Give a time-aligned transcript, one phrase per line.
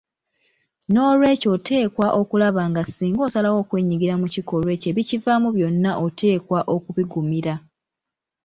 [0.93, 7.53] Noolwekyo oteekwa okulaba nga singa osalawo okwenyigira mu kikolwa ekyo ebikivaamu byonna oteekwa okubigumira.